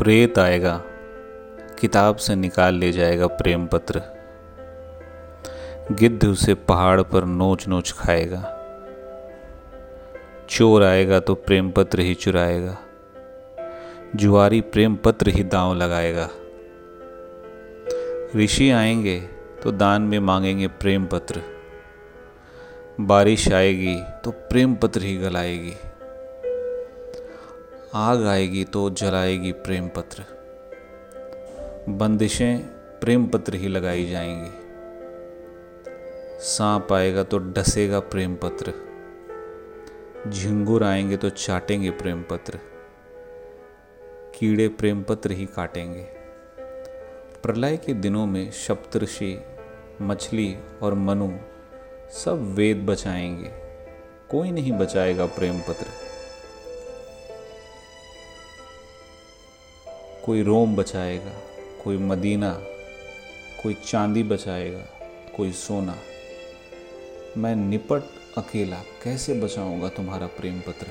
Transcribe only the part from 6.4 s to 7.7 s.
पहाड़ पर नोच